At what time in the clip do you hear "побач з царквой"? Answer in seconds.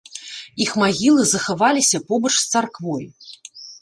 2.07-3.05